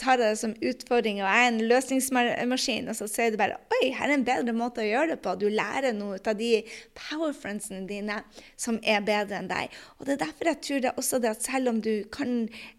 tar 0.00 0.20
jeg 0.20 0.34
det 0.34 0.42
som 0.42 0.56
utfordringer. 0.58 1.24
Og 1.24 1.32
jeg 1.32 1.46
er 1.46 1.54
en 1.54 1.64
løsningsmaskin, 1.70 2.92
og 2.92 2.98
så 2.98 3.08
ser 3.08 3.32
du 3.32 3.40
bare 3.40 3.56
oi, 3.78 3.92
her 3.96 4.10
er 4.10 4.18
en 4.18 4.26
bedre 4.26 4.56
måte 4.56 4.84
å 4.84 4.88
gjøre 4.88 5.14
det 5.14 5.20
på. 5.24 5.36
Du 5.40 5.48
lærer 5.48 5.96
noe 5.96 6.20
av 6.20 6.36
de 6.36 6.60
powerfriendsene 6.98 7.86
dine 7.88 8.20
som 8.60 8.76
er 8.84 9.00
bedre 9.06 9.40
enn 9.40 9.48
deg. 9.48 9.72
Og 9.98 10.04
det 10.04 10.18
er 10.18 10.24
derfor 10.26 10.52
jeg 10.52 10.62
tror 10.66 10.84
det 10.84 10.92
er 10.92 11.00
også 11.00 11.22
det 11.22 11.32
at 11.32 11.46
selv 11.46 11.69
om 11.70 11.80
du 11.84 12.04
kan 12.12 12.34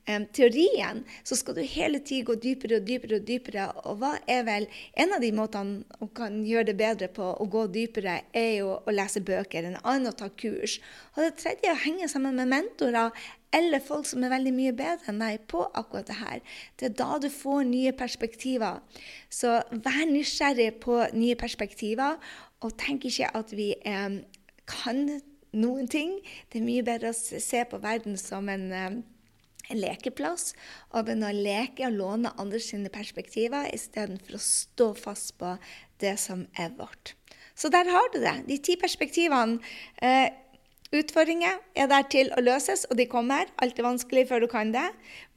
eh, 0.06 0.22
teorien, 0.36 1.04
så 1.24 1.38
skal 1.40 1.58
du 1.58 1.64
hele 1.66 2.00
tiden 2.00 2.28
gå 2.30 2.38
dypere 2.44 2.80
og 2.80 2.88
dypere 2.88 3.20
og 3.20 3.28
dypere. 3.28 3.68
Og 3.90 4.00
hva 4.02 4.14
er 4.30 4.46
vel 4.48 4.68
en 5.00 5.16
av 5.16 5.24
de 5.24 5.32
måtene 5.36 6.00
å 6.00 6.10
kan 6.16 6.42
gjøre 6.46 6.72
det 6.72 6.78
bedre 6.80 7.12
på 7.12 7.34
å 7.34 7.50
gå 7.52 7.68
dypere, 7.74 8.20
er 8.34 8.52
jo 8.62 8.76
å 8.78 8.96
lese 8.96 9.24
bøker. 9.26 9.68
En 9.68 9.80
annen 9.82 10.12
å 10.12 10.18
ta 10.18 10.30
kurs. 10.30 10.80
Og 11.16 11.24
det 11.26 11.36
tredje 11.42 11.74
å 11.74 11.82
henge 11.86 12.10
sammen 12.12 12.38
med 12.38 12.52
mentorer 12.52 13.12
eller 13.52 13.84
folk 13.84 14.08
som 14.08 14.24
er 14.24 14.32
veldig 14.32 14.54
mye 14.56 14.76
bedre 14.76 15.12
enn 15.12 15.20
deg 15.20 15.42
på 15.52 15.64
akkurat 15.76 16.08
det 16.08 16.20
her. 16.22 16.44
Det 16.80 16.88
er 16.88 17.00
da 17.02 17.18
du 17.20 17.28
får 17.32 17.66
nye 17.68 17.92
perspektiver. 17.96 18.80
Så 19.30 19.58
vær 19.72 20.06
nysgjerrig 20.08 20.70
på 20.84 21.02
nye 21.18 21.36
perspektiver, 21.40 22.16
og 22.62 22.78
tenk 22.80 23.10
ikke 23.10 23.32
at 23.36 23.52
vi 23.58 23.74
eh, 23.88 24.22
kan 24.70 25.04
noen 25.58 25.88
ting. 25.92 26.18
Det 26.50 26.60
er 26.60 26.68
mye 26.68 26.86
bedre 26.86 27.12
å 27.12 27.18
se 27.18 27.64
på 27.68 27.80
verden 27.84 28.18
som 28.20 28.50
en, 28.50 28.72
eh, 28.72 29.00
en 29.72 29.80
lekeplass 29.80 30.54
og 30.92 31.06
begynne 31.06 31.32
å 31.32 31.44
leke 31.44 31.88
og 31.88 31.98
låne 31.98 32.34
andre 32.38 32.60
sine 32.60 32.90
perspektiver 32.90 33.70
istedenfor 33.74 34.36
å 34.36 34.44
stå 34.44 34.94
fast 34.98 35.38
på 35.38 35.58
det 36.00 36.18
som 36.20 36.48
er 36.58 36.70
vårt. 36.70 37.14
Så 37.56 37.70
der 37.70 37.86
har 37.86 38.10
du 38.14 38.20
det. 38.20 38.48
De 38.48 38.58
ti 38.58 38.76
perspektivene. 38.76 39.60
Eh, 40.02 40.30
Utfordringer 40.92 41.62
er 41.80 41.86
der 41.88 42.04
til 42.12 42.28
å 42.36 42.42
løses, 42.44 42.82
og 42.92 42.98
de 43.00 43.06
kommer. 43.08 43.48
Alt 43.64 43.78
er 43.80 43.86
vanskelig 43.86 44.26
før 44.28 44.44
du 44.44 44.48
kan 44.52 44.74
det. 44.74 44.90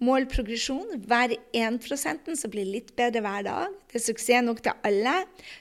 Mål 0.03 0.27
progresjon. 0.33 0.97
Hver 1.07 1.37
1% 1.55 2.33
så 2.41 2.51
blir 2.51 2.67
litt 2.67 2.91
bedre 2.99 3.23
hver 3.23 3.45
dag. 3.47 3.77
Det 3.87 4.01
er 4.01 4.05
suksess 4.09 4.43
nok 4.43 4.65
til 4.65 4.75
alle. 4.91 5.13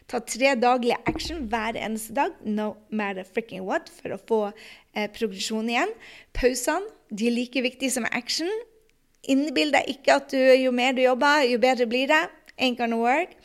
Ta 0.09 0.23
tre 0.25 0.55
daglige 0.57 0.97
action 1.05 1.45
hver 1.51 1.77
eneste 1.77 2.17
dag, 2.17 2.33
no 2.41 2.71
matter 2.89 3.27
fricking 3.35 3.67
what, 3.69 3.93
for 4.01 4.15
å 4.15 4.21
få 4.31 4.41
eh, 4.49 5.05
progresjon 5.13 5.69
igjen. 5.69 5.93
Pausene 6.33 6.89
de 7.13 7.29
er 7.29 7.37
like 7.37 7.61
viktige 7.61 7.93
som 7.93 8.09
action. 8.09 8.49
Innbill 9.29 9.75
deg 9.77 9.93
ikke 9.93 10.17
at 10.17 10.33
du, 10.33 10.41
jo 10.41 10.73
mer 10.73 10.97
du 10.97 11.05
jobber, 11.05 11.45
jo 11.45 11.61
bedre 11.61 11.85
blir 11.85 12.09
det. 12.09 12.23
Ain't 12.57 12.81
gonna 12.81 12.97
work. 12.97 13.37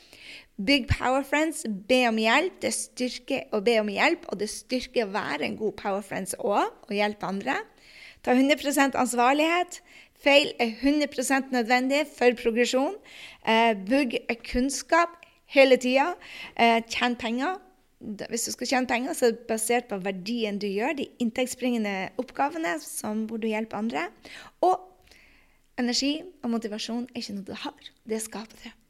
Big 0.65 0.88
Power 0.88 1.23
Friends, 1.23 1.62
be 1.88 2.00
om 2.09 2.17
hjelp. 2.19 2.57
Det 2.62 2.73
styrker 2.75 3.45
å 3.55 3.61
be 3.62 3.77
om 3.79 3.91
hjelp, 3.93 4.25
og 4.27 4.41
det 4.41 4.49
styrker 4.50 5.07
å 5.07 5.12
være 5.15 5.47
en 5.47 5.59
god 5.61 5.77
Power 5.79 6.03
Friends 6.03 6.35
òg, 6.35 6.73
og 6.88 6.95
hjelpe 6.95 7.29
andre. 7.29 7.61
Ta 8.27 8.35
100 8.35 8.99
ansvarlighet. 8.99 9.79
Feil 10.19 10.50
er 10.59 10.73
100 10.83 11.53
nødvendig 11.55 12.00
for 12.11 12.35
progresjon. 12.41 12.97
Eh, 13.47 13.77
bygg 13.79 14.19
kunnskap 14.49 15.15
hele 15.55 15.79
tida. 15.79 16.17
Eh, 16.57 16.83
tjen 16.91 17.15
penger. 17.15 17.61
Hvis 18.27 18.49
du 18.49 18.53
skal 18.57 18.67
tjene 18.67 18.91
penger, 18.91 19.15
så 19.15 19.27
er 19.27 19.37
det 19.37 19.47
basert 19.47 19.88
på 19.88 20.00
verdien 20.03 20.59
du 20.59 20.67
gjør, 20.67 20.97
de 20.99 21.07
inntektsbringende 21.23 22.11
oppgavene 22.19 22.81
som 22.83 23.27
hvor 23.31 23.38
du 23.38 23.47
hjelper 23.47 23.79
andre. 23.79 24.09
Og 24.62 24.83
energi 25.79 26.23
og 26.43 26.50
motivasjon 26.50 27.07
er 27.15 27.23
ikke 27.23 27.38
noe 27.38 27.47
du 27.47 27.57
har, 27.62 27.91
det 28.11 28.23
skaper 28.27 28.67
du. 28.67 28.88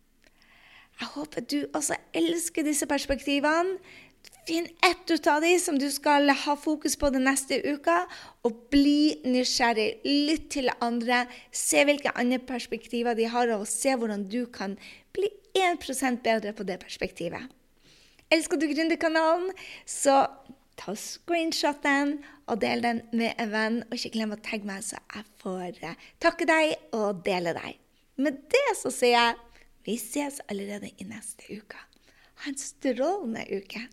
Jeg 0.99 1.09
håper 1.15 1.45
du 1.47 1.59
også 1.77 1.97
elsker 2.17 2.67
disse 2.67 2.87
perspektivene. 2.91 3.79
Finn 4.49 4.67
ett 4.85 5.11
ut 5.13 5.27
av 5.29 5.43
de 5.45 5.51
som 5.61 5.77
du 5.79 5.87
skal 5.93 6.31
ha 6.33 6.55
fokus 6.57 6.97
på 6.97 7.11
den 7.13 7.27
neste 7.29 7.59
uka, 7.69 8.01
og 8.49 8.63
bli 8.73 9.21
nysgjerrig. 9.29 10.01
Lytt 10.09 10.49
til 10.57 10.73
andre. 10.85 11.27
Se 11.53 11.85
hvilke 11.85 12.15
andre 12.17 12.41
perspektiver 12.41 13.15
de 13.15 13.29
har, 13.29 13.53
og 13.55 13.69
se 13.69 13.93
hvordan 13.95 14.25
du 14.33 14.47
kan 14.53 14.79
bli 15.13 15.29
1% 15.55 16.23
bedre 16.25 16.55
på 16.57 16.67
det 16.67 16.79
perspektivet. 16.81 17.45
Elsker 18.33 18.61
du 18.61 18.67
Gründerkanalen, 18.69 19.53
så 19.87 20.25
ta 20.79 20.95
screenshot 20.97 21.83
den 21.85 22.19
og 22.49 22.61
del 22.63 22.83
den 22.85 23.03
med 23.13 23.37
en 23.39 23.53
venn. 23.53 23.79
Og 23.89 23.99
ikke 23.99 24.17
glem 24.17 24.35
å 24.35 24.41
tagge 24.45 24.69
meg, 24.69 24.85
så 24.85 25.01
jeg 25.15 25.29
får 25.43 25.85
eh, 25.85 26.09
takke 26.25 26.49
deg 26.49 26.75
og 26.97 27.23
dele 27.27 27.55
deg. 27.57 27.79
Med 28.19 28.41
det 28.51 28.67
så 28.81 28.91
sier 28.91 29.15
jeg 29.15 29.37
vi 29.85 29.97
ses 29.99 30.41
allerede 30.49 30.91
i 30.97 31.05
neste 31.05 31.45
uke. 31.59 31.81
Ha 32.43 32.51
en 32.51 32.59
strålende 32.59 33.45
uke. 33.59 33.89